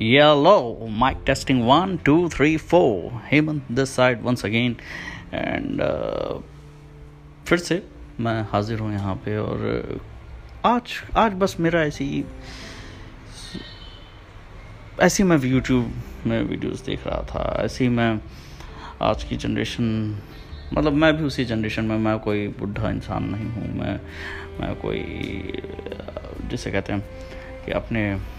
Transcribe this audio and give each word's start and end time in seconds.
Hello, 0.00 0.86
mic 0.86 1.24
testing 1.24 1.66
one, 1.66 1.98
two, 2.04 2.28
three, 2.28 2.56
four. 2.56 3.20
Hemant 3.28 3.62
this 3.68 3.90
side 3.90 4.22
once 4.22 4.44
again, 4.44 4.76
and 5.32 5.80
uh, 5.80 6.38
फिर 7.46 7.58
से 7.58 7.82
मैं 8.20 8.46
हाजिर 8.52 8.78
हूँ 8.78 8.92
यहाँ 8.92 9.14
पे 9.24 9.36
और 9.38 9.64
uh, 9.72 9.98
आज 10.66 10.94
आज 11.16 11.32
बस 11.40 11.56
मेरा 11.60 11.82
ऐसी 11.82 12.24
ऐसी 15.02 15.22
मैं 15.22 15.38
यूट्यूब 15.44 15.92
में 16.26 16.42
वीडियोस 16.42 16.84
देख 16.86 17.06
रहा 17.06 17.20
था। 17.34 17.64
ऐसी 17.64 17.88
मैं 17.88 18.10
आज 19.02 19.24
की 19.24 19.36
जनरेशन 19.36 19.84
मतलब 20.74 20.92
मैं 20.92 21.16
भी 21.16 21.24
उसी 21.24 21.44
जनरेशन 21.44 21.84
में 21.84 21.98
मैं 21.98 22.18
कोई 22.18 22.48
बुढ़ा 22.48 22.90
इंसान 22.90 23.30
नहीं 23.34 23.50
हूँ। 23.50 23.74
मैं 23.80 24.00
मैं 24.60 24.74
कोई 24.80 25.02
uh, 25.90 26.50
जिसे 26.50 26.70
कहते 26.70 26.92
हैं 26.92 27.02
कि 27.64 27.72
अपने 27.72 28.37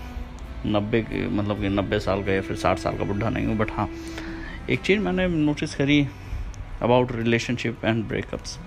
नब्बे 0.65 1.01
के 1.01 1.27
मतलब 1.27 1.61
कि 1.61 1.69
नब्बे 1.69 1.99
साल 1.99 2.23
का 2.23 2.31
या 2.31 2.41
फिर 2.41 2.57
साठ 2.57 2.79
साल 2.79 2.97
का 2.97 3.03
बुढ़ा 3.03 3.29
नहीं 3.29 3.45
हूँ 3.45 3.57
बट 3.57 3.71
हाँ 3.71 3.89
एक 4.69 4.81
चीज़ 4.81 4.99
मैंने 4.99 5.27
नोटिस 5.27 5.75
करी 5.75 6.07
अबाउट 6.81 7.11
रिलेशनशिप 7.11 7.85
एंड 7.85 8.03
ब्रेकअप्स 8.07 8.57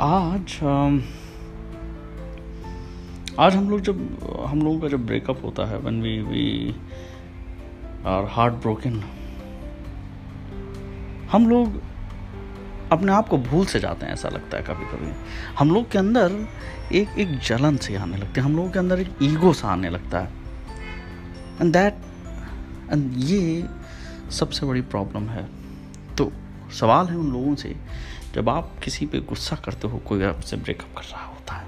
आज 0.00 0.58
आज 3.38 3.54
हम 3.56 3.70
लोग 3.70 3.80
जब, 3.80 3.98
हम 4.46 4.62
लोगों 4.62 4.80
का 4.80 4.88
जब 4.88 5.06
ब्रेकअप 5.06 5.44
होता 5.44 5.64
है 5.64 5.78
when 5.78 6.02
we 6.02 6.18
we 6.22 6.74
are 8.06 8.24
heart 8.30 8.54
broken 8.54 9.02
हम 11.32 11.48
लोग 11.50 11.80
अपने 12.92 13.12
आप 13.12 13.28
को 13.28 13.38
भूल 13.38 13.66
से 13.66 13.80
जाते 13.80 14.06
हैं, 14.06 14.12
ऐसा 14.12 14.28
लगता 14.28 14.56
है 14.56 14.62
कभी 14.62 14.84
कभी 14.86 15.12
हम 15.58 15.70
लोग 15.70 15.90
के 15.90 15.98
अंदर 15.98 16.32
एक 16.92 17.18
एक 17.18 17.38
जलन 17.38 17.76
से 17.76 17.96
आने 17.96 18.16
लगती 18.16 18.40
है, 18.40 18.46
हम 18.46 18.56
लोगों 18.56 18.70
के 18.70 18.78
अंदर 18.78 19.00
एक 19.00 19.10
ईगो 19.22 19.52
सा 19.52 19.68
आने 19.68 19.90
लगता 19.90 20.20
है। 20.20 20.41
एंड 21.62 21.72
दैट 21.72 21.94
एंड 22.92 23.12
ये 23.18 23.64
सबसे 24.30 24.66
बड़ी 24.66 24.80
प्रॉब्लम 24.82 25.28
है। 25.28 25.44
तो 26.16 26.30
सवाल 26.78 27.08
है 27.08 27.16
उन 27.16 27.32
लोगों 27.32 27.54
से, 27.54 27.74
जब 28.34 28.48
आप 28.48 28.72
किसी 28.84 29.06
पे 29.06 29.18
गुस्सा 29.20 29.56
करते 29.56 29.88
हो, 29.88 29.98
कोई 29.98 30.22
आपसे 30.24 30.56
ब्रेकअप 30.56 30.96
कर 30.96 31.04
रहा 31.04 31.24
होता 31.24 31.54
है, 31.54 31.66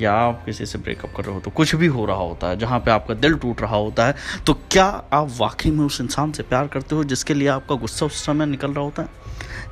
या 0.00 0.12
आप 0.12 0.42
किसी 0.44 0.66
से 0.66 0.78
ब्रेकअप 0.78 1.12
कर 1.16 1.24
रहे 1.24 1.34
हो 1.34 1.40
तो 1.40 1.50
कुछ 1.50 1.74
भी 1.74 1.86
हो 1.86 2.04
रहा 2.04 2.16
होता 2.16 2.48
है, 2.48 2.58
जहाँ 2.58 2.78
पे 2.80 2.90
आपका 2.90 3.14
दिल 3.14 3.34
टूट 3.34 3.60
रहा 3.60 3.76
होता 3.76 4.06
है 4.06 4.14
तो 4.46 4.54
क्या 4.70 4.84
आप 5.12 5.28
वाकई 5.38 5.70
में 5.70 5.84
उस 5.84 6.00
इंसान 6.00 6.32
से 6.32 6.42
प्यार 6.42 6.68
करते 6.68 6.94
हो, 6.94 7.04
जिसके 7.04 7.34
लिए 7.34 7.48
आपका 7.48 7.74
गुस्सा 7.74 8.06
उस 8.06 8.24
समय 8.26 8.46
निकल 8.46 8.72
रहा 8.72 8.84
होता 8.84 9.02
है? 9.02 9.08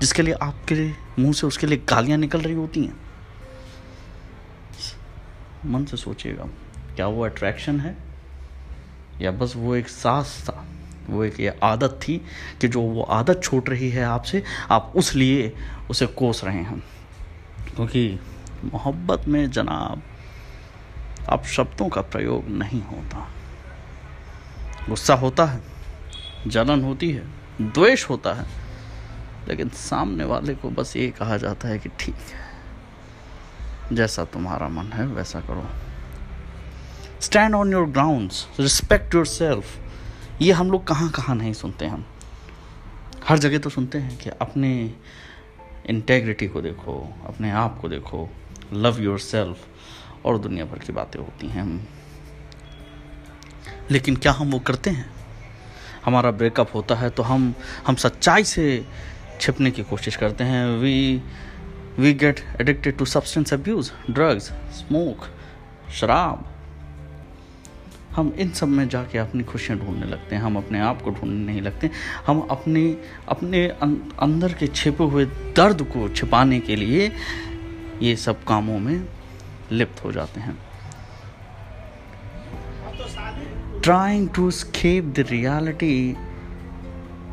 जिसके 0.01 0.23
लिए 0.23 0.35
आपके 0.35 0.91
मुँह 1.19 1.33
से 1.33 1.47
उसके 1.47 1.67
लिए 1.67 1.83
गालियाँ 1.89 2.19
निकल 2.19 2.41
रही 2.41 2.55
होती 2.55 2.85
हैं? 2.85 3.01
मन 5.67 5.85
से 5.85 5.97
सोचिएगा, 5.97 6.49
क्या 6.97 7.07
वो 7.07 7.25
अट्रैक्शन 7.25 7.81
है? 7.81 7.97
या 9.23 9.31
बस 9.31 9.53
वो 9.56 9.77
एक 9.77 9.89
सास 9.89 10.45
था, 10.45 10.65
वो 11.11 11.25
एक 11.25 11.41
ये 11.41 11.59
आदत 11.62 12.01
थी 12.09 12.19
कि 12.61 12.69
जो 12.69 12.81
वो 12.81 13.03
आदत 13.03 13.41
छूट 13.45 13.69
रही 13.69 13.91
है 13.91 14.05
आपसे, 14.05 14.42
आप 14.70 14.92
उस 14.97 15.14
लिए 15.14 15.55
उसे 15.91 16.06
कोस 16.06 16.45
रहे 16.45 16.62
हैं। 16.62 16.84
क्योंकि 17.77 18.20
मोहब्बत 18.64 19.29
में 19.29 19.51
जनाब, 19.51 20.03
अब 21.29 21.42
शब्दों 21.42 21.89
का 21.89 22.01
प्रयोग 22.01 22.48
नहीं 22.48 22.83
होता। 22.83 23.29
गुस्सा 24.89 25.14
होता 25.14 25.45
है, 25.45 25.61
जलन 26.47 26.84
होती 26.84 27.11
है, 27.11 27.27
द्वेष 27.61 28.09
होता 28.11 28.33
है, 28.33 28.47
लेकिन 29.48 29.69
सामने 29.69 30.25
वाले 30.25 30.55
को 30.55 30.70
बस 30.70 30.97
ये 30.97 31.11
कहा 31.11 31.36
जाता 31.36 31.69
है 31.69 31.79
कि 31.79 31.89
ठीक 31.89 32.14
है, 32.14 32.53
जैसा 33.97 34.25
तुम्हारा 34.25 34.69
मन 34.69 34.92
है 34.92 35.07
वैसा 35.07 35.41
करो। 35.41 35.67
Stand 37.23 37.55
on 37.55 37.73
your 37.73 37.87
grounds 37.87 38.47
respect 38.61 39.15
your 39.15 39.27
self 39.27 40.42
ये 40.42 40.53
हम 40.53 40.70
लोग 40.70 40.87
कहाँ 40.87 41.11
कहाँ 41.11 41.36
नहीं 41.36 41.52
सुनते 41.52 41.86
हम। 41.86 42.05
हर 43.29 43.39
जगह 43.39 43.58
तो 43.58 43.70
सुनते 43.70 43.98
हैं 43.98 44.17
कि 44.19 44.30
अपने 44.30 44.73
इंटेग्रिटी 45.86 46.47
को 46.48 46.61
देखो, 46.61 46.95
अपने 47.27 47.51
आप 47.51 47.79
को 47.80 47.89
देखो 47.89 48.29
लव 48.73 49.01
योर 49.01 49.19
सेल्फ 49.19 50.27
और 50.27 50.39
दुनिया 50.39 50.64
भर 50.64 50.79
की 50.79 50.92
बातें 50.92 51.19
होती 51.20 51.48
हैं। 51.48 51.89
लेकिन 53.91 54.17
क्या 54.17 54.33
हम 54.33 54.51
वो 54.52 54.58
करते 54.58 54.91
हैं? 54.91 55.11
हमारा 56.05 56.30
ब्रेकअप 56.30 56.74
होता 56.74 56.95
है 56.95 57.11
तो 57.11 57.23
हम 57.23 57.52
हम 57.86 57.95
सच्चाई 57.95 58.45
से 58.45 58.85
छिपने 59.41 59.70
की 59.70 59.83
कोशिश 59.83 60.17
करते 60.17 60.45
हैं। 60.45 60.67
We 60.79 61.23
we 61.98 62.13
get 62.14 62.41
addicted 62.61 62.97
to 62.97 63.05
substance 63.05 63.52
abuse 63.55 63.92
drugs 64.11 64.52
smoke 64.79 65.27
शराब। 65.95 66.48
हम 68.17 68.33
इन 68.39 68.50
सब 68.50 68.68
में 68.68 68.89
जाके 68.89 69.18
अपनी 69.18 69.45
खुशियाँ 69.45 69.78
ढूँढने 69.80 70.06
लगते 70.06 70.36
हैं 70.36 70.42
हम 70.42 70.56
अपने 70.56 70.80
आप 70.80 71.02
को 71.02 71.11
ढूँढने 71.11 71.45
नहीं 71.45 71.61
लगते। 71.61 71.90
हम 72.27 72.40
अपने 72.50 72.84
अपने 73.28 73.67
अं, 73.68 73.95
अंदर 74.18 74.52
के 74.52 74.67
छिपे 74.67 75.05
हुए 75.05 75.24
दर्द 75.56 75.83
को 75.83 76.08
छिपाने 76.08 76.61
के 76.61 76.77
लिए 76.77 77.11
ये 78.02 78.17
सब 78.17 78.45
कामों 78.45 78.78
में 78.78 79.08
लिप्त 79.73 80.05
हो 80.05 80.12
जाते 80.12 80.40
हैं। 80.40 80.58
Trying 83.83 84.29
to 84.29 84.50
escape 84.50 85.05
the 85.05 85.27
reality 85.30 86.17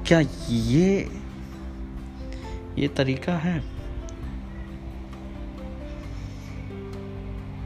क्या 0.08 0.20
ये 0.50 1.10
ये 2.78 2.88
तरीका 2.88 3.34
है? 3.38 3.79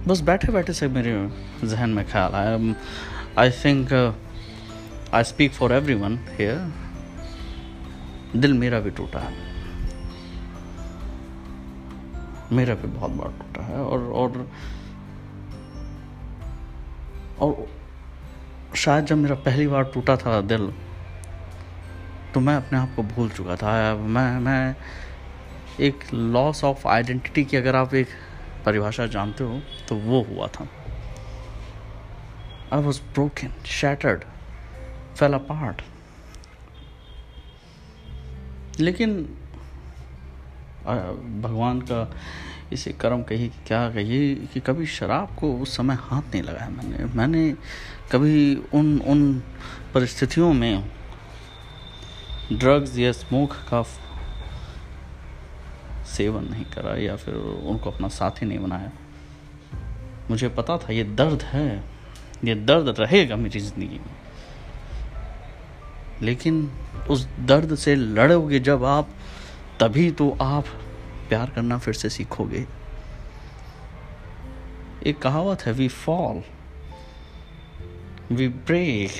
बस 0.07 0.19
बैठे 0.21 0.51
बैठे 0.51 0.73
से 0.73 0.87
मेरे 0.87 1.11
जहन 1.63 1.89
में 1.89 2.05
ख्याल 2.07 2.33
आया। 2.35 2.57
I 3.37 3.51
think 3.53 3.91
I 5.13 5.23
speak 5.23 5.51
for 5.51 5.73
everyone 5.95 6.17
here 6.29 6.71
दिल 8.35 8.53
मेरा 8.53 8.79
भी 8.79 8.89
टूटा 8.91 9.19
है। 9.19 9.31
मेरा 12.51 12.73
भी 12.75 12.87
बहुत 12.87 13.11
बार 13.11 13.31
टूटा 13.31 13.65
है 13.65 13.79
और 13.83 13.99
और 14.11 14.47
और 17.39 17.67
शायद 18.75 19.05
जब 19.05 19.17
मेरा 19.17 19.35
पहली 19.45 19.67
बार 19.67 19.83
टूटा 19.93 20.15
था 20.17 20.39
दिल 20.43 20.71
तो 22.33 22.39
मैं 22.39 22.55
अपने 22.55 22.79
आप 22.79 22.93
को 22.95 23.03
भूल 23.05 23.29
चुका 23.29 23.55
था। 23.55 23.95
मैं 23.95 24.39
मैं 24.39 24.75
एक 25.81 26.03
लॉस 26.13 26.63
ऑफ़ 26.63 26.87
आइडेंटिटी 26.87 27.43
की 27.43 27.57
अगर 27.57 27.75
आप 27.75 27.93
एक 27.93 28.07
परिभाषा 28.65 29.05
जानते 29.07 29.43
हो 29.43 29.59
तो 29.89 29.95
वो 29.97 30.21
हुआ 30.23 30.47
था। 30.47 30.67
I 32.73 32.81
was 32.81 33.01
broken 33.13 33.53
shattered 33.71 34.23
fell 35.17 35.33
apart 35.33 35.81
लेकिन 38.79 39.23
भगवान 41.41 41.81
का 41.81 42.09
इसे 42.73 42.91
कर्म 42.91 43.21
कही, 43.23 43.47
क्या 43.67 43.89
कही 43.89 44.35
कि 44.53 44.59
कभी 44.59 44.85
शराब 44.85 45.35
को 45.39 45.53
उस 45.55 45.75
समय 45.77 45.97
हाथ 46.01 46.21
नहीं 46.21 46.41
लगाया 46.43 46.69
मैंने। 46.69 47.05
मैंने 47.15 47.51
कभी 48.11 48.55
उन 48.73 48.99
उन 49.01 49.21
परिस्थितियों 49.93 50.51
में 50.53 50.89
ड्रग्स 52.53 52.97
या 52.97 53.11
स्मोक 53.11 53.53
का 53.69 53.81
सेवन 56.05 56.43
नहीं 56.43 56.65
करा 56.65 56.95
या 56.95 57.15
फिर 57.15 57.35
उनको 57.35 57.91
अपना 57.91 58.07
साथी 58.07 58.45
नहीं 58.45 58.59
बनाया। 58.59 58.91
मुझे 60.29 60.49
पता 60.49 60.77
था 60.77 60.93
ये 60.93 61.03
दर्द 61.03 61.41
है, 61.41 61.83
ये 62.45 62.55
दर्द 62.55 62.95
रहेगा 62.99 63.35
मेरी 63.35 63.59
ज़िंदगी 63.59 63.99
में। 63.99 64.15
लेकिन 66.21 66.71
उस 67.09 67.27
दर्द 67.39 67.75
से 67.75 67.95
लड़ोगे 67.95 68.59
जब 68.59 68.83
आप, 68.83 69.09
तभी 69.79 70.11
तो 70.11 70.37
आप 70.41 70.65
प्यार 71.29 71.49
करना 71.49 71.77
फिर 71.77 71.93
से 71.93 72.09
सीखोगे। 72.09 72.65
एक 75.07 75.21
कहावत 75.21 75.61
है 75.61 75.73
we 75.73 75.87
fall 75.87 76.43
we 78.31 78.47
break 78.47 79.11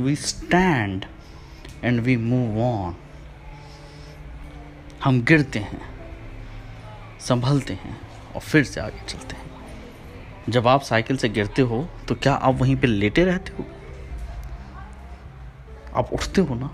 we 0.00 0.16
stand 0.16 1.04
and 1.84 2.00
we 2.00 2.16
move 2.16 2.60
on 2.62 2.94
हम 5.04 5.22
गिरते 5.22 5.58
हैं। 5.58 5.93
संभलते 7.28 7.74
हैं 7.74 7.96
और 8.34 8.40
फिर 8.40 8.64
से 8.64 8.80
आगे 8.80 9.00
चलते 9.08 9.36
हैं। 9.36 9.42
जब 10.48 10.66
आप 10.68 10.82
साइकिल 10.82 11.16
से 11.16 11.28
गिरते 11.28 11.62
हो 11.62 11.88
तो 12.08 12.14
क्या 12.14 12.34
आप 12.34 12.54
वहीं 12.54 12.76
पे 12.76 12.86
लेटे 12.86 13.24
रहते 13.24 13.52
हो? 13.58 13.66
आप 15.94 16.12
उठते 16.12 16.40
हो 16.40 16.54
ना? 16.54 16.70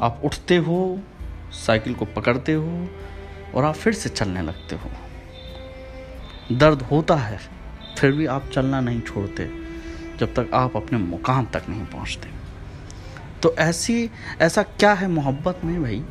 आप 0.00 0.20
उठते 0.24 0.56
हो, 0.56 1.00
साइकिल 1.52 1.94
को 1.94 2.04
पकड़ते 2.04 2.52
हो 2.52 2.88
और 3.54 3.64
आप 3.64 3.74
फिर 3.74 3.92
से 3.92 4.08
चलने 4.08 4.42
लगते 4.42 4.76
हो। 4.76 4.90
दर्द 6.52 6.82
होता 6.82 7.16
है, 7.16 7.38
फिर 7.98 8.12
भी 8.12 8.26
आप 8.26 8.48
चलना 8.54 8.80
नहीं 8.80 9.00
छोड़ते, 9.00 9.46
जब 10.18 10.34
तक 10.34 10.50
आप 10.54 10.76
अपने 10.76 10.98
मुकाम 10.98 11.46
तक 11.46 11.62
नहीं 11.68 11.84
पहुँचते। 11.84 12.28
तो 13.42 13.54
ऐसी, 13.56 14.10
ऐसा 14.40 14.62
क्या 14.62 14.92
है 14.92 15.08
मोहब्बत 15.08 15.60
में 15.64 15.82
भाई? 15.82 16.04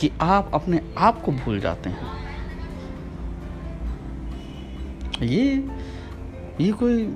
कि 0.00 0.10
आप 0.20 0.50
अपने 0.54 0.80
आप 0.98 1.22
को 1.22 1.32
भूल 1.32 1.60
जाते 1.60 1.90
हैं। 1.90 2.20
ये 5.22 5.44
ये 6.60 6.72
कोई 6.72 7.08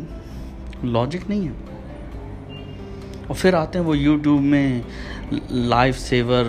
लॉजिक 0.85 1.29
नहीं 1.29 1.47
है। 1.47 1.55
और 3.27 3.35
फिर 3.35 3.55
आते 3.55 3.79
हैं 3.79 3.87
वो 3.87 3.95
यूट्यूब 3.95 4.41
में 4.41 4.85
life 5.51 5.97
saver 5.97 6.45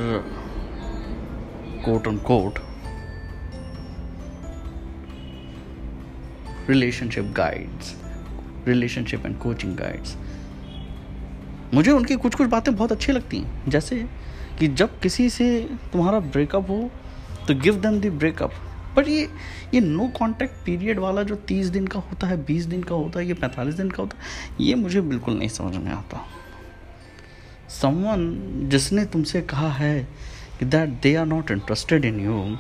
quote 1.86 2.08
on 2.08 2.18
quote 2.18 2.60
relationship 6.70 7.34
guides 7.38 7.96
relationship 8.68 9.26
and 9.26 9.38
coaching 9.40 9.76
guides 9.78 10.16
मुझे 11.74 11.92
उनकी 11.92 12.16
कुछ 12.16 12.36
कुछ 12.36 12.48
बातें 12.48 12.76
बहुत 12.76 12.92
अच्छी 12.92 13.12
लगती 13.12 13.38
हैं। 13.38 13.70
जैसे 13.70 14.06
कि 14.60 14.68
जब 14.68 15.00
किसी 15.00 15.30
से 15.30 15.48
तुम्हारा 15.94 16.20
ब्रेकअप 16.20 16.70
हो 16.70 16.90
तो 17.48 17.56
give 17.56 17.76
them 17.82 18.00
the 18.02 18.14
breakup 18.20 18.54
but 18.98 19.08
ये 19.08 19.28
ये 19.74 19.80
नो 19.80 20.08
कांटेक्ट 20.20 20.54
पीरियड 20.66 21.00
वाला 21.00 21.24
जो 21.24 21.36
तीस 21.48 21.68
दिन 21.68 21.88
का 21.88 22.00
होता 22.00 22.28
है, 22.28 22.38
बीस 22.46 22.66
दिन 22.66 22.84
का 22.84 22.96
होता 22.96 23.20
है, 23.20 23.26
ये 23.28 23.34
पैंतालीस 23.34 23.76
दिन 23.76 23.90
का 23.90 24.04
होता 24.04 24.18
है, 24.18 24.66
ये 24.66 24.76
मुझे 24.76 25.02
बिल्कुल 25.02 25.38
नहीं 25.38 25.50
समझ 25.50 25.76
में 25.76 25.92
आता। 25.92 26.26
समवन 27.72 28.70
जिसने 28.70 29.06
तुमसे 29.06 29.42
कहा 29.42 29.70
है 29.72 30.08
कि 30.60 30.66
that 30.66 30.90
they 31.02 31.16
are 31.16 31.26
not 31.26 31.52
interested 31.52 32.06
in 32.06 32.20
you 32.20 32.58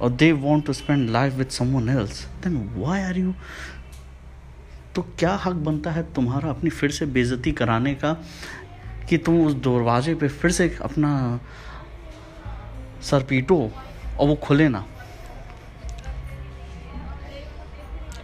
और 0.00 0.10
they 0.10 0.30
want 0.32 0.66
to 0.66 0.72
spend 0.72 1.08
life 1.10 1.34
with 1.34 1.50
someone 1.50 1.88
else 1.88 2.24
then 2.44 2.56
why 2.76 3.00
are 3.02 3.18
you 3.18 3.34
तो 4.94 5.02
क्या 5.18 5.34
हक 5.44 5.54
बनता 5.64 5.90
है 5.90 6.02
तुम्हारा 6.14 6.50
अपनी 6.50 6.70
फिर 6.70 6.90
से 6.90 7.06
बेजती 7.06 7.52
कराने 7.52 7.94
का? 7.94 8.16
कि 9.08 9.18
तुम 9.18 9.46
उस 9.46 9.54
दरवाजे 9.54 10.14
पे 10.14 10.28
फिर 10.28 10.50
से 10.50 10.76
अपना 10.82 11.40
सर 13.02 13.22
पीटो 13.22 13.58
और 14.20 14.28
वो 14.28 14.34
खुले 14.34 14.68
ना। 14.68 14.84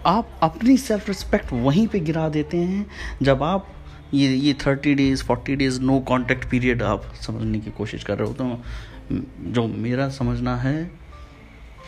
आप 0.07 0.39
अपनी 0.43 0.77
सेल्फ 0.77 1.09
रिस्पेक्ट 1.09 1.53
वहीं 1.53 1.87
पे 1.89 2.01
गिरा 2.01 2.29
देते 2.29 2.57
हैं 2.57 2.87
जब 3.23 3.43
आप 3.43 3.69
ये 4.15 4.29
ये 4.29 4.55
thirty 4.55 4.95
days 4.95 5.25
forty 5.25 5.57
days 5.57 5.81
no 5.81 6.01
contact 6.01 6.49
period 6.51 6.83
आप 6.83 7.13
समझने 7.21 7.61
की 7.61 7.71
कोशिश 7.71 8.05
कर 8.05 8.19
रहे 8.19 8.29
हो। 8.29 8.35
तो 8.35 9.23
जो 9.53 9.67
मेरा 9.67 10.09
समझना 10.09 10.57
है, 10.57 10.91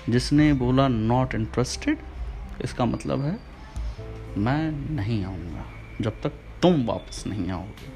जिसने 0.09 0.53
बोला 0.53 0.89
नॉट 0.89 1.35
इंटरेस्टेड 1.35 1.99
इसका 2.65 2.85
मतलब 2.85 3.23
है, 3.23 3.39
मैं 4.39 4.71
नहीं 4.95 5.25
आऊँगा 5.25 5.65
जब 6.01 6.21
तक 6.23 6.33
तुम 6.63 6.85
वापस 6.87 7.25
नहीं 7.27 7.51
आओगे। 7.51 7.94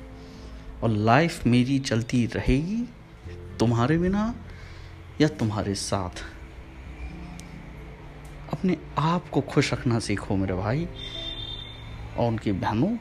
और 0.82 0.90
लाइफ 0.90 1.46
मेरी 1.46 1.78
चलती 1.78 2.26
रहेगी 2.26 2.82
तुम्हारे 3.60 3.98
बिना 3.98 4.34
या 5.20 5.28
तुम्हारे 5.28 5.74
साथ। 5.74 6.24
अपने 8.52 8.76
आप 8.98 9.28
को 9.28 9.40
खुश 9.40 9.72
रखना 9.72 9.98
सीखो 9.98 10.36
मेरे 10.36 10.54
भाई 10.54 10.88
और 12.16 12.28
उनकी 12.28 12.52
बहनों। 12.52 12.96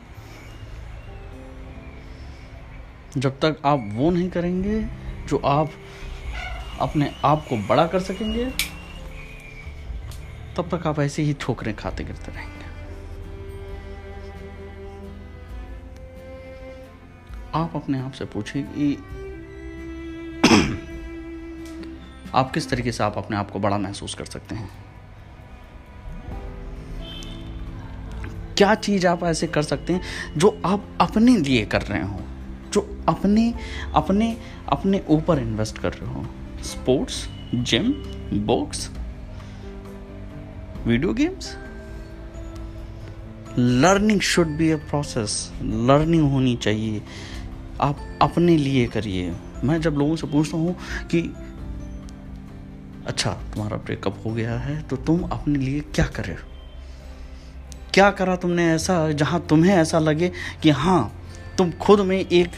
जब 3.18 3.40
तक 3.40 3.62
आप 3.66 3.90
वो 3.94 4.12
नहीं 4.12 4.30
करेंगे 4.30 4.82
जो 5.28 5.38
आप 5.38 5.72
अपने 6.82 7.12
आप 7.26 7.46
को 7.50 7.58
बड़ा 7.58 7.88
कर 7.88 8.00
सकेंगे, 8.00 8.46
तब 10.58 10.70
तक 10.74 10.88
आप 10.88 11.00
ऐसे 11.00 11.24
ही 11.24 11.34
ठोकरें 11.34 11.76
खाते 11.76 12.04
गिरते 12.04 12.32
रहेंगे। 12.32 12.57
आप 17.56 17.72
अपने 17.76 18.00
आप 18.00 18.12
से 18.12 18.26
पूछिए 18.26 18.64
कि 18.64 18.98
आप 22.36 22.52
किस 22.52 22.70
तरीके 22.70 22.92
से 22.92 23.04
आप 23.04 23.18
अपने 23.18 23.38
आप 23.38 23.52
को 23.52 23.60
बड़ा 23.60 23.78
महसूस 23.78 24.14
कर 24.14 24.26
सकते 24.26 24.56
हैं? 24.56 24.70
क्या 28.58 28.76
चीज़ 28.76 29.08
आप 29.08 29.24
ऐसे 29.24 29.48
कर 29.48 29.62
सकते 29.62 29.94
हैं 29.94 30.02
जो 30.38 30.62
आप 30.66 30.98
अपने 31.02 31.38
लिए 31.38 31.66
कर 31.66 31.82
रहे 31.82 32.04
हो? 32.04 32.20
जो 32.74 33.04
अपने 33.10 33.54
अपने 33.96 34.38
अपने 34.70 35.04
ऊपर 35.08 35.40
इन्वेस्ट 35.40 35.78
कर 35.78 35.94
रहे 35.94 36.14
हो? 36.14 36.26
Sports 36.64 37.30
gym 37.56 37.92
books 38.46 38.92
video 40.86 41.14
games 41.14 41.58
learning 43.60 44.22
should 44.22 44.48
be 44.48 44.72
a 44.72 44.78
process 44.78 45.54
learning 45.62 46.32
होनी 46.32 46.56
चाहिए। 46.56 47.02
आप 47.82 48.20
अपने 48.22 48.58
लिए 48.58 48.86
करिए। 48.88 49.34
मैं 49.64 49.80
जब 49.82 49.96
लोगों 49.98 50.16
से 50.16 50.28
पूछता 50.28 50.58
हूँ 50.58 50.76
कि 51.12 51.22
अच्छा 53.08 53.32
तुम्हारा 53.54 53.78
ब्रेकअप 53.78 54.22
हो 54.26 54.32
गया 54.32 54.58
है 54.60 54.82
तो 54.82 54.96
तुम 54.98 55.22
अपने 55.24 55.60
लिए 55.60 55.80
क्या 55.96 56.06
करे 56.06 56.36
क्या 57.94 58.10
करा 58.12 58.36
तुमने 58.36 58.66
ऐसा, 58.72 59.12
जहाँ 59.12 59.46
तुम्हें 59.50 59.76
ऐसा 59.76 60.00
लगे 60.00 60.32
कि 60.64 60.70
हाँ 60.70 61.12
तुम 61.58 61.72
खुद 61.72 62.00
में 62.00 62.18
एक 62.20 62.50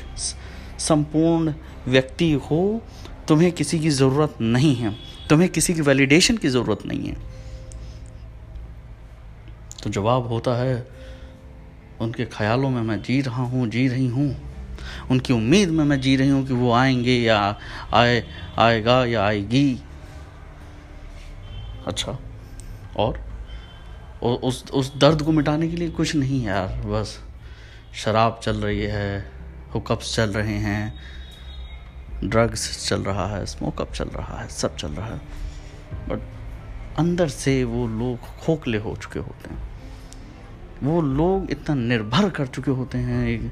संपूर्ण 0.80 1.54
व्यक्ति 1.88 2.32
हो, 2.32 2.82
तुम्हें 3.28 3.52
किसी 3.52 3.80
की 3.80 3.90
ज़रूरत 3.90 4.36
नहीं 4.42 4.76
है, 4.76 4.96
तुम्हें 5.30 5.50
किसी 5.50 5.74
की 5.74 5.82
वैलिडेशन 5.82 6.38
की 6.38 6.50
ज़रूरत 6.50 6.86
नहीं 6.86 7.08
है? 7.08 7.16
तो 9.84 9.90
जवाब 9.90 10.28
होता 10.28 10.56
है, 10.56 10.88
उनके 12.02 12.26
ख्यालों 12.26 12.70
में 12.70 12.82
मैं 12.82 13.02
जी 13.02 13.22
रहा 13.22 13.44
हूँ, 13.44 13.68
जी 13.68 13.88
रही 13.88 14.08
हूँ 14.08 14.30
उनकी 15.12 15.34
उम्मीद 15.34 15.70
में 15.70 15.86
मैं 15.86 16.02
जी 16.02 16.16
रही 16.16 16.30
हूँ 16.30 16.48
कि 16.48 16.54
वो 16.54 16.72
आएँगे 16.72 17.14
या 17.14 17.58
आए, 17.94 18.24
आएगा 18.58 19.06
या 19.06 19.26
आएगी। 19.26 19.80
अच्छा 21.88 22.18
और? 22.98 23.30
और 24.24 24.36
उस 24.36 24.72
उस 24.72 24.98
दर्द 24.98 25.22
को 25.22 25.32
मिटाने 25.32 25.68
के 25.68 25.76
लिए 25.76 25.90
कुछ 25.90 26.16
नहीं 26.16 26.46
यार, 26.46 26.68
बस 26.68 27.20
शराब 27.94 28.40
चल 28.44 28.58
रही 28.58 28.82
है, 28.82 29.32
हुकअप्स 29.74 30.16
चल 30.16 30.30
रहे 30.30 30.58
हैं, 30.58 30.94
ड्रग्स 32.24 32.88
चल 32.90 33.02
रहा 33.02 33.28
है, 33.28 33.46
स्मोकअप 33.46 33.94
चल 33.94 34.06
रहा 34.06 34.40
है, 34.40 34.48
सब 34.48 34.76
चल 34.76 34.88
रहा 34.88 35.08
है। 35.08 35.18
बट 36.10 36.20
अंदर 36.98 37.28
से 37.28 37.64
वो 37.64 37.88
लोग 37.88 38.20
खोखले 38.20 38.78
हो 38.78 38.96
चुके 38.96 39.20
होते 39.20 39.50
हैं। 39.50 39.70
वो 40.84 41.02
लोग 41.02 41.52
इतना 41.52 41.76
निर्भर 41.76 42.30
कर 42.30 42.48
चुके 42.48 42.72
होते 42.72 42.98
हैं 42.98 43.52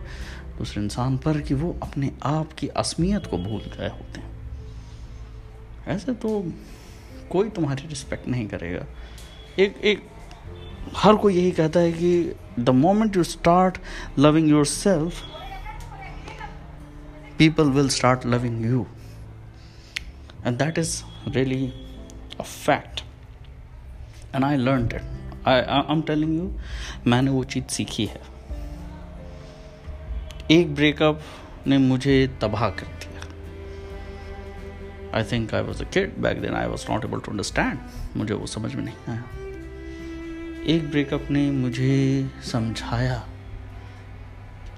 दूसरे 0.57 0.83
इंसान 0.83 1.17
पर 1.17 1.41
कि 1.41 1.53
वो 1.53 1.75
अपने 1.83 2.11
आप 2.25 2.53
की 2.53 2.67
असमियत 2.67 3.25
को 3.25 3.37
भूल 3.37 3.61
गए 3.77 3.89
होते 3.89 4.19
हैं। 4.19 4.35
ऐसे 5.87 6.13
तो 6.13 6.29
कोई 7.29 7.49
तुम्हारी 7.49 7.87
रिस्पेक्ट 7.87 8.27
नहीं 8.27 8.47
करेगा। 8.47 8.85
एक 9.59 9.77
एक, 9.83 10.03
हर 10.97 11.15
कोई 11.15 11.35
यही 11.35 11.51
कहता 11.51 11.79
है 11.79 11.91
कि 11.91 12.35
the 12.59 12.69
moment 12.69 13.15
you 13.17 13.23
start 13.23 13.77
loving 14.19 14.49
your 14.49 14.65
self 14.65 15.23
people 17.37 17.69
will 17.71 17.89
start 17.89 18.25
loving 18.25 18.65
you 18.65 18.85
and 20.45 20.57
that 20.57 20.77
is 20.77 21.01
really 21.27 21.67
a 22.39 22.43
fact 22.43 23.03
and 24.35 24.43
I 24.43 24.57
learn 24.57 24.85
it 24.85 25.01
I 25.47 25.61
I 25.61 25.81
am 25.89 26.01
telling 26.01 26.35
you 26.37 26.51
मैंने 27.07 27.31
वो 27.31 27.43
चीज़ 27.43 27.65
सीखी 27.65 28.05
है। 28.05 28.36
एक 30.51 30.75
ब्रेकअप 30.75 31.21
ने 31.67 31.77
मुझे 31.77 32.37
तबाह 32.41 32.69
कर 32.69 32.85
दिया। 32.85 33.21
I 35.17 35.23
think 35.23 35.53
I 35.53 35.61
was 35.61 35.83
a 35.83 35.89
kid 35.89 36.17
back 36.17 36.41
then 36.41 36.53
I 36.53 36.67
was 36.67 36.85
not 36.91 37.05
able 37.05 37.19
to 37.19 37.31
understand 37.31 37.79
मुझे 38.17 38.33
वो 38.33 38.45
समझ 38.45 38.75
में 38.75 38.83
नहीं 38.83 38.95
आया। 39.09 39.23
एक 40.65 40.89
ब्रेकअप 40.89 41.27
ने 41.31 41.51
मुझे 41.51 42.29
समझाया 42.43 43.27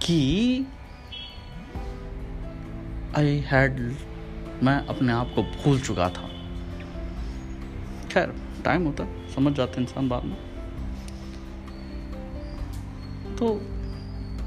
कि 0.01 0.65
आई 3.17 3.37
हैड 3.47 3.95
मैं 4.63 4.87
अपने 4.87 5.13
आप 5.13 5.31
को 5.35 5.43
भूल 5.43 5.79
चुका 5.79 6.09
था। 6.09 6.27
खैर 8.09 8.33
टाइम 8.65 8.85
होता, 8.85 9.05
समझ 9.35 9.53
जाते 9.53 9.81
इंसान 9.81 10.09
बाद 10.09 10.23
में। 10.23 10.37
तो 13.35 13.78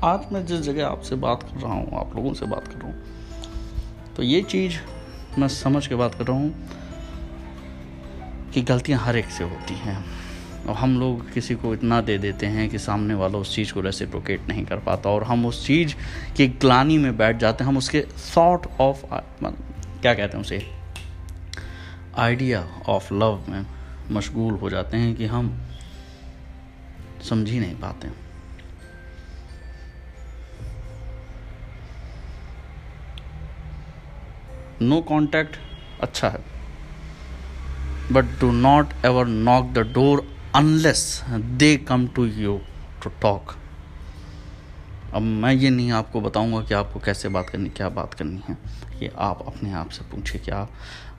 आज 0.04 0.20
मैं 0.32 0.44
जिस 0.46 0.60
जगह 0.60 0.86
आपसे 0.86 1.16
बात 1.16 1.42
कर 1.42 1.60
रहा 1.60 1.72
हूँ, 1.72 1.98
आप 1.98 2.14
लोगों 2.16 2.32
से 2.34 2.46
बात 2.46 2.66
कर 2.68 2.74
रहा 2.74 2.86
हूँ 2.86 4.14
तो 4.16 4.22
ये 4.22 4.40
चीज़ 4.42 4.78
मैं 5.40 5.48
समझ 5.48 5.86
के 5.86 5.94
बात 5.94 6.14
कर 6.14 6.26
रहा 6.26 6.36
हूँ 6.36 6.54
कि 8.54 8.62
गलतियाँ 8.62 8.98
हर 9.00 9.16
एक 9.16 9.26
से 9.26 9.44
होती 9.44 9.74
हैं। 9.74 9.96
और 10.68 10.74
हम 10.76 10.98
लोग 11.00 11.32
किसी 11.32 11.54
को 11.54 11.72
इतना 11.74 12.00
दे 12.00 12.16
देते 12.18 12.46
हैं 12.46 12.68
कि 12.70 12.78
सामने 12.78 13.14
वाला 13.14 13.38
उस 13.38 13.54
चीज़ 13.54 13.72
को 13.74 13.80
रेसिप्रोकेट 13.80 14.48
नहीं 14.48 14.64
कर 14.66 14.80
पाता 14.80 15.10
और 15.10 15.24
हम 15.24 15.46
उस 15.46 15.66
चीज़ 15.66 15.94
की 16.36 16.46
ग्लानी 16.48 16.98
में 16.98 17.16
बैठ 17.16 17.36
जाते 17.36 17.64
हैं। 17.64 17.70
हम 17.70 17.76
उसके 17.78 18.04
सॉर्ट 18.24 18.66
ऑफ़ 18.80 19.04
क्या 19.06 20.14
कहते 20.14 20.36
हैं 20.36 20.40
उसे? 20.40 20.66
आइडिया 22.16 22.66
ऑफ़ 22.88 23.14
लव 23.14 23.44
में 23.48 23.64
मशगूल 24.10 24.54
हो 24.54 24.70
जाते 24.70 24.96
हैं 24.96 25.14
कि 25.16 25.26
हम 25.26 25.56
समझ 27.28 27.48
ही 27.48 27.60
नहीं 27.60 27.74
पाते। 27.76 28.31
नो 34.82 35.00
कॉन्टैक्ट 35.00 35.56
अच्छा 36.00 36.28
है. 36.28 36.44
But 38.12 38.24
do 38.40 38.50
not 38.52 38.92
ever 39.04 39.26
knock 39.26 39.72
the 39.72 39.78
door 39.78 40.26
unless 40.54 41.24
they 41.30 41.76
come 41.76 42.06
to 42.06 42.26
you 42.26 42.60
to 43.02 43.10
talk 43.22 43.54
अब 45.14 45.22
मैं 45.22 45.52
ये 45.52 45.70
नहीं 45.70 45.92
आपको 45.92 46.20
बताऊँगा 46.20 46.60
कि 46.60 46.74
आपको 46.74 47.00
कैसे 47.00 47.28
बात 47.28 47.50
करनी, 47.50 47.68
क्या 47.68 47.88
बात 47.88 48.14
करनी 48.14 48.42
है. 48.48 48.56
ये 49.02 49.10
आप 49.18 49.42
अपने 49.46 49.72
आप 49.72 49.88
से 49.88 50.04
पूछिए 50.04 50.40
कि 50.40 50.50
आप, 50.50 50.70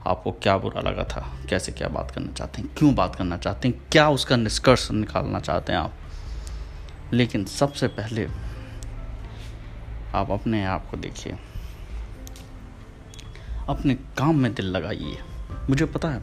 आपको 0.06 0.32
क्या 0.32 0.56
बुरा 0.58 0.80
लगा 0.80 1.04
था, 1.04 1.20
कैसे 1.50 1.72
क्या 1.72 1.88
बात 1.88 2.10
करना 2.10 2.32
चाहते 2.32 2.62
हैं, 2.62 2.70
क्यों 2.78 2.94
बात 2.94 3.16
करना 3.16 3.36
चाहते 3.36 3.68
हैं, 3.68 3.80
क्या 3.92 4.08
उसका 4.08 4.36
निष्कर्ष 4.36 4.90
निकालना 4.90 5.40
चाहते 5.40 5.72
हैं 5.72 5.78
आप. 5.78 5.94
लेकिन 7.12 7.44
सबसे 7.44 7.88
पहले 7.88 8.26
आप 10.14 10.30
अपने 10.30 10.64
आप 10.64 10.90
को 10.90 10.96
देखिए. 10.96 11.36
अपने 13.68 13.94
काम 13.94 14.38
में 14.38 14.54
दिल 14.54 14.66
लगाइए। 14.66 15.18
मुझे 15.70 15.84
पता 15.84 16.08
है, 16.08 16.22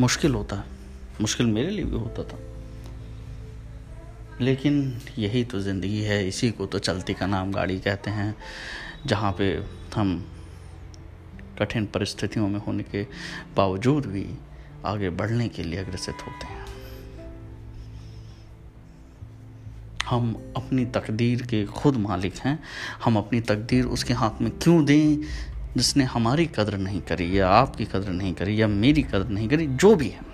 मुश्किल 0.00 0.34
होता 0.34 0.56
है। 0.56 0.64
मुश्किल 1.20 1.46
मेरे 1.46 1.70
लिए 1.70 1.84
भी 1.84 1.96
होता 1.96 2.22
था। 2.22 2.38
लेकिन 4.40 5.00
यही 5.18 5.44
तो 5.44 5.60
ज़िंदगी 5.60 6.02
है, 6.02 6.28
इसी 6.28 6.50
को 6.50 6.66
तो 6.66 6.78
चलती 6.78 7.14
का 7.14 7.26
नाम 7.26 7.52
गाड़ी 7.52 7.80
कहते 7.80 8.10
हैं, 8.10 8.36
जहाँ 9.06 9.32
पे 9.32 9.64
हम 9.94 10.26
कठिन 11.58 11.86
परिस्थितियों 11.86 12.48
में 12.48 12.60
होने 12.60 12.82
के 12.82 13.06
बावजूद 13.56 14.06
भी 14.06 14.34
आगे 14.86 15.10
बढ़ने 15.10 15.48
के 15.48 15.62
लिए 15.62 15.78
अग्रसित 15.78 16.14
होते 16.14 16.46
हैं। 16.46 16.66
हम 20.06 20.54
अपनी 20.56 20.84
तकदीर 20.84 21.42
के 21.42 21.64
खुद 21.64 21.96
मालिक 21.96 22.34
हैं। 22.34 22.62
हम 23.04 23.16
अपनी 23.16 23.40
तकदीर 23.40 23.84
उसके 23.84 24.14
हाथ 24.14 24.42
में 24.42 24.58
क्यों 24.58 24.84
दें? 24.84 25.18
जिसने 25.76 26.04
हमारी 26.04 26.46
कदर 26.46 26.78
नहीं 26.78 27.00
करी, 27.00 27.38
या 27.38 27.48
आपकी 27.48 27.84
कदर 27.84 28.08
नहीं 28.08 28.34
करी, 28.34 28.62
या 28.62 28.66
मेरी 28.66 29.02
कदर 29.02 29.28
नहीं 29.28 29.48
करी, 29.48 29.66
जो 29.66 29.94
भी 29.94 30.08
है। 30.08 30.26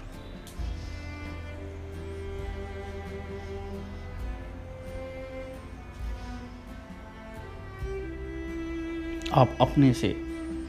आप 9.35 9.57
अपने 9.61 9.93
से 9.93 10.09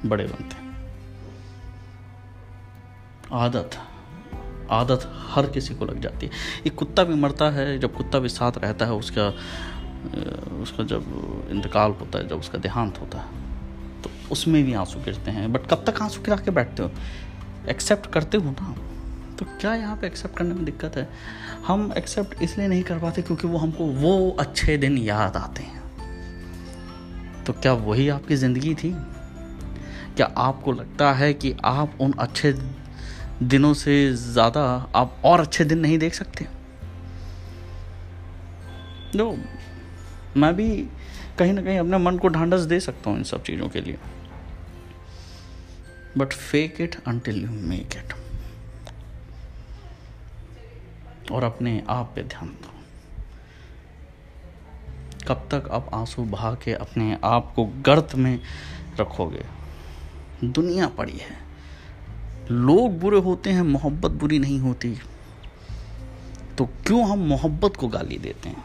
बड़े 0.05 0.23
बनते 0.23 0.55
हैं। 0.55 0.65
आदत 3.31 3.77
आदत 4.71 5.11
हर 5.29 5.49
किसी 5.49 5.75
को 5.75 5.85
लग 5.85 5.99
जाती 6.01 6.25
है। 6.25 6.31
एक 6.67 6.75
कुत्ता 6.75 7.03
भी 7.03 7.13
मरता 7.13 7.49
है, 7.49 7.79
जब 7.79 7.95
कुत्ता 7.95 8.19
भी 8.19 8.29
साथ 8.29 8.51
रहता 8.57 8.85
है, 8.85 8.93
उसका 8.93 9.27
उसका 10.61 10.83
जब 10.83 11.03
इंतकाल 11.51 11.91
होता 11.91 12.19
है, 12.19 12.27
जब 12.27 12.39
उसका 12.39 12.57
देहांत 12.57 12.97
होता 12.97 13.17
है। 13.17 13.44
उसमें 14.31 14.63
भी 14.63 14.73
आँसू 14.73 14.99
गिरते 14.99 15.31
हैं। 15.31 15.51
बट 15.53 15.67
कब 15.67 15.83
तक 15.87 16.01
आँसू 16.01 16.21
गिरा 16.21 16.37
के 16.37 16.51
बैठते 16.51 16.83
हो? 16.83 16.91
एक्सेप्ट 17.69 18.11
करते 18.11 18.37
हो 18.37 18.51
ना? 18.51 18.75
तो 19.39 19.45
क्या 19.61 19.73
यहाँ 19.75 19.95
पे 19.97 20.07
एक्सेप्ट 20.07 20.37
करने 20.37 20.53
में 20.53 20.65
दिक्कत 20.65 20.97
है? 20.97 21.07
हम 21.67 21.91
एक्सेप्ट 21.97 22.41
इसलिए 22.41 22.67
नहीं 22.67 22.83
कर 22.83 22.99
पाते 22.99 23.21
क्योंकि 23.21 23.47
वो 23.47 23.57
हमको 23.57 23.85
वो 23.85 24.29
अच्छे 24.39 24.77
दिन 24.77 24.97
याद 24.97 25.35
आते 25.37 25.63
हैं। 25.63 25.83
तो 27.43 27.53
क्या 27.53 27.73
वही 27.73 28.07
आपकी 28.09 28.35
ज़िंदगी 28.35 28.73
थी? 28.75 28.93
क्या 30.15 30.25
आपको 30.37 30.71
लगता 30.71 31.11
है 31.13 31.33
कि 31.33 31.55
आप 31.65 31.97
उन 32.01 32.13
अच्छे 32.19 32.53
दिनों 33.43 33.73
से 33.73 34.13
ज़्यादा 34.13 34.61
आप 34.95 35.21
और 35.25 35.39
अच्छे 35.39 35.65
दिन 35.65 35.79
नहीं 35.79 35.97
देख 35.97 36.13
सकते? 36.13 36.47
मैं 40.37 40.55
भी 40.55 40.69
कहीं 41.39 41.53
ना 41.53 41.61
कहीं 41.61 41.77
अपने 41.79 41.97
मन 41.97 42.17
को 42.17 42.27
ढांढस 42.27 42.61
दे 42.61 42.79
सकता 42.79 43.09
हूँ 43.09 43.17
इन 43.17 43.23
सब 43.23 43.43
चीज़ों 43.43 43.67
के 43.69 43.81
लिए। 43.81 43.97
But 46.17 46.33
fake 46.33 46.81
it 46.81 47.03
until 47.07 47.41
you 47.41 47.49
make 47.49 47.89
it 47.95 48.13
और 51.31 51.43
अपने 51.43 51.83
आप 51.89 52.11
पे 52.15 52.23
ध्यान 52.23 52.47
दो। 52.47 52.71
कब 55.27 55.47
तक 55.51 55.69
आप 55.71 55.89
आँसू 55.93 56.23
बहा 56.23 56.53
के 56.53 56.73
अपने 56.73 57.17
आप 57.23 57.53
को 57.55 57.65
गर्त 57.65 58.15
में 58.15 58.39
रखोगे? 58.99 59.45
दुनिया 60.43 60.87
पड़ी 60.87 61.17
है। 61.17 61.37
लोग 62.51 62.99
बुरे 62.99 63.19
होते 63.19 63.49
हैं, 63.49 63.61
मोहब्बत 63.61 64.11
बुरी 64.11 64.39
नहीं 64.39 64.59
होती। 64.59 64.97
तो 66.57 66.65
क्यों 66.65 67.09
हम 67.09 67.19
मोहब्बत 67.19 67.75
को 67.75 67.87
गाली 67.87 68.17
देते 68.17 68.49
हैं? 68.49 68.63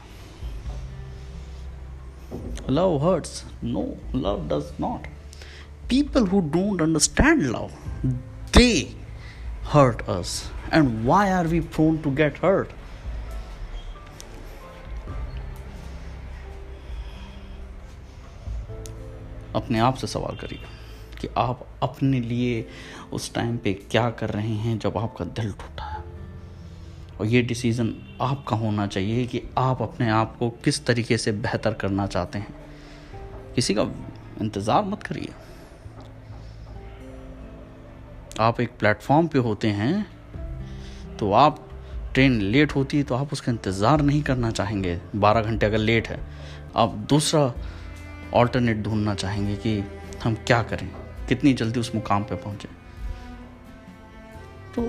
Love 2.70 3.10
hurts 3.10 3.44
no 3.64 3.82
love 4.14 4.48
does 4.48 4.80
not 4.80 5.06
people 5.90 6.26
who 6.26 6.40
don't 6.40 6.82
understand 6.82 7.42
love 7.42 7.70
they 8.56 8.96
hurt 9.64 10.02
us 10.08 10.52
and 10.72 11.06
why 11.06 11.30
are 11.30 11.46
we 11.46 11.60
prone 11.60 11.98
to 11.98 12.10
get 12.10 12.38
hurt 12.44 12.68
अपने 19.56 19.78
आप 19.78 19.94
से 19.94 20.06
सवाल 20.06 20.36
करिए 20.36 20.58
कि 21.20 21.28
आप 21.38 21.66
अपने 21.82 22.20
लिए 22.20 22.66
उस 23.12 23.34
टाइम 23.34 23.56
पे 23.56 23.72
क्या 23.90 24.10
कर 24.10 24.30
रहे 24.30 24.54
हैं 24.56 24.78
जब 24.78 24.98
आपका 24.98 25.24
दिल 25.24 25.50
टूटा 25.52 25.84
है? 25.84 26.04
और 27.20 27.26
ये 27.26 27.42
डिसीज़न 27.42 27.94
आपका 28.20 28.56
होना 28.56 28.86
चाहिए 28.86 29.26
कि 29.26 29.42
आप 29.58 29.82
अपने 29.82 30.10
आप 30.10 30.36
को 30.36 30.50
किस 30.50 30.84
तरीके 30.86 31.18
से 31.18 31.32
बेहतर 31.32 31.74
करना 31.74 32.06
चाहते 32.06 32.38
हैं। 32.38 32.54
किसी 33.54 33.74
का 33.74 33.82
इंतज़ार 34.40 34.84
मत 34.84 35.02
करिए। 35.02 35.32
आप 38.40 38.60
एक 38.60 38.70
प्लेटफॉर्म 38.78 39.26
पे 39.28 39.38
होते 39.38 39.68
हैं 39.70 41.16
तो 41.18 41.32
आप 41.32 41.58
ट्रेन 42.14 42.40
लेट 42.42 42.74
होती 42.74 42.96
है 42.96 43.02
तो 43.02 43.14
आप 43.14 43.32
उसका 43.32 43.52
इंतज़ार 43.52 44.02
नहीं 44.02 44.22
करना 44.22 44.50
चाहेंगे। 44.50 44.98
बारह 45.16 45.42
घंटे 45.42 45.66
अगर 45.66 45.78
लेट 45.78 46.08
है, 46.08 46.18
आप 46.76 46.94
दूसरा 47.08 47.52
ऑल्टरनेट 48.34 48.82
ढूंढना 48.82 49.14
चाहेंगे 49.14 49.56
कि 49.56 49.82
हम 50.24 50.34
क्या 50.46 50.62
करें, 50.62 50.88
कितनी 51.28 51.52
जल्दी 51.54 51.80
उस 51.80 51.94
मुकाम 51.94 52.22
पे 52.24 52.34
पहुँचे। 52.36 52.68
तो 54.74 54.82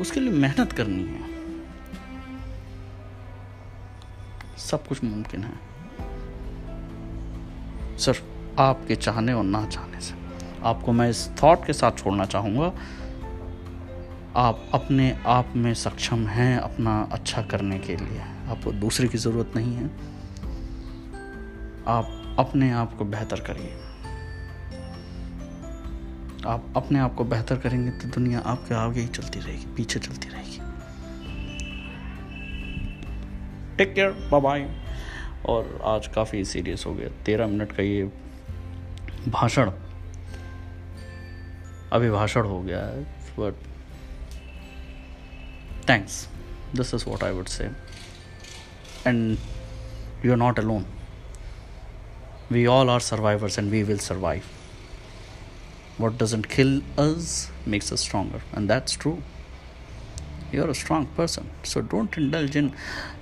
उसके 0.00 0.20
लिए 0.20 0.32
मेहनत 0.32 0.72
करनी 0.72 1.04
है। 1.04 1.28
सब 4.60 4.86
कुछ 4.86 5.04
मुमकिन 5.04 5.44
है। 5.44 5.58
सिर्फ़ 7.98 8.22
आपके 8.60 8.96
चाहने 8.96 9.32
और 9.32 9.44
ना 9.44 9.64
चाहने 9.66 10.00
से। 10.00 10.19
आपको 10.62 10.92
मैं 10.92 11.08
इस 11.10 11.28
थॉट 11.42 11.66
के 11.66 11.72
साथ 11.72 11.92
छोड़ना 11.92 12.24
चाहूँगा। 12.24 12.72
आप 14.36 14.70
अपने 14.74 15.10
आप 15.26 15.52
में 15.56 15.74
सक्षम 15.74 16.26
हैं 16.26 16.58
अपना 16.58 17.08
अच्छा 17.12 17.42
करने 17.42 17.78
के 17.78 17.96
लिए। 17.96 18.20
आपको 18.48 18.72
दूसरे 18.72 19.08
की 19.08 19.18
ज़रूरत 19.18 19.52
नहीं 19.56 19.74
है। 19.74 19.86
आप 21.88 22.36
अपने 22.38 22.70
आप 22.70 22.96
को 22.96 23.04
बेहतर 23.04 23.40
करिए। 23.40 23.72
आप 26.46 26.72
अपने 26.76 26.98
आप 26.98 27.14
को 27.14 27.24
बेहतर 27.24 27.56
करेंगे 27.56 27.90
तो 27.90 28.08
दुनिया 28.08 28.38
आपके 28.40 28.74
आगे 28.74 29.00
ही 29.00 29.06
चलती 29.06 29.40
रहेगी, 29.40 29.66
पीछे 29.76 30.00
चलती 30.00 30.28
रहेगी। 30.28 30.58
टेक 33.76 33.94
केयर 33.94 34.10
बाय 34.30 34.40
बाय 34.40 34.68
और 35.48 35.80
आज 35.84 36.06
काफ़ी 36.06 36.44
सीरियस 36.44 36.84
हो 36.86 36.94
गया। 36.94 37.08
तेरह 37.24 37.46
मिनट 37.46 37.72
का 37.72 37.82
ये 37.82 38.10
भाषण 39.28 39.70
अभिभाषण 41.93 42.45
हो 42.45 42.61
गया 42.61 42.79
है 42.85 43.03
but 43.39 43.53
thanks 45.89 46.27
this 46.75 46.93
is 46.93 47.05
what 47.07 47.23
I 47.23 47.31
would 47.31 47.47
say 47.57 47.69
and 49.07 49.37
you 50.25 50.31
are 50.31 50.37
not 50.37 50.59
alone 50.59 50.85
We 52.47 52.67
all 52.67 52.91
are 52.91 52.99
survivors 52.99 53.57
and 53.57 53.71
we 53.71 53.83
will 53.83 53.97
survive. 53.97 54.45
What 55.97 56.19
doesn't 56.19 56.47
kill 56.47 56.83
us 56.95 57.49
makes 57.65 57.91
us 57.91 58.01
stronger, 58.01 58.41
and 58.53 58.69
that's 58.69 58.93
true. 58.93 59.23
You're 60.51 60.69
a 60.69 60.75
strong 60.75 61.07
person, 61.07 61.49
so 61.63 61.81
don't 61.81 62.15
indulge 62.15 62.55
in 62.55 62.71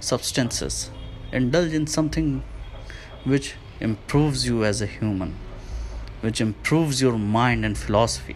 substances. 0.02 0.92
Indulge 1.32 1.74
in 1.74 1.88
something 1.88 2.44
which 3.24 3.56
improves 3.80 4.46
you 4.46 4.66
as 4.66 4.82
a 4.82 4.88
human, 4.88 5.36
which 6.20 6.42
improves 6.42 7.02
your 7.02 7.18
mind 7.18 7.64
and 7.64 7.78
philosophy. 7.78 8.36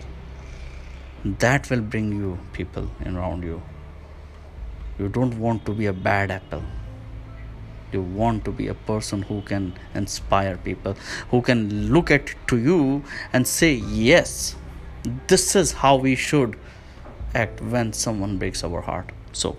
That 1.46 1.70
will 1.70 1.82
bring 1.82 2.12
you 2.12 2.38
people 2.54 2.90
around 3.06 3.44
you. 3.44 3.62
You 5.00 5.10
don't 5.10 5.38
want 5.40 5.66
to 5.66 5.74
be 5.74 5.86
a 5.86 5.94
bad 5.94 6.32
apple 6.32 6.64
you 7.92 8.02
want 8.02 8.44
to 8.46 8.52
be 8.52 8.68
a 8.68 8.74
person 8.74 9.22
who 9.22 9.42
can 9.42 9.74
inspire 9.96 10.58
people 10.58 10.96
who 11.32 11.42
can 11.42 11.92
look 11.94 12.12
at 12.12 12.34
to 12.48 12.58
you 12.58 13.04
and 13.34 13.48
say 13.48 13.74
yes 13.74 14.56
this 15.28 15.56
is 15.56 15.72
how 15.84 15.96
we 15.96 16.16
should 16.16 16.58
act 17.34 17.62
when 17.62 17.94
someone 17.94 18.38
breaks 18.38 18.64
our 18.64 18.82
heart 18.82 19.12
so 19.32 19.56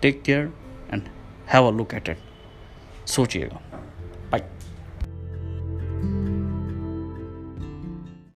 take 0.00 0.22
care 0.24 0.50
and 0.88 1.10
have 1.46 1.64
a 1.64 1.70
look 1.70 1.94
at 2.00 2.08
it 2.08 2.26
सोचिएगा 3.10 3.73